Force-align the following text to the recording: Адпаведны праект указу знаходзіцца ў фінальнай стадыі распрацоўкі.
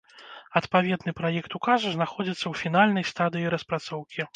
Адпаведны 0.61 1.11
праект 1.21 1.51
указу 1.61 1.95
знаходзіцца 1.99 2.43
ў 2.51 2.67
фінальнай 2.67 3.11
стадыі 3.15 3.51
распрацоўкі. 3.59 4.21